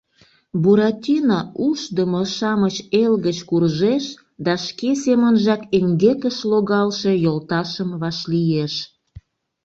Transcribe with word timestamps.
Буратино 0.61 1.39
Ушдымо-шамыч 1.67 2.75
Эл 3.01 3.13
гыч 3.25 3.37
куржеш 3.49 4.05
да 4.45 4.53
шке 4.65 4.89
семынжак 5.03 5.61
эҥгекыш 5.77 6.37
логалше 6.51 7.11
йолташым 7.25 7.89
вашлиеш 8.01 8.73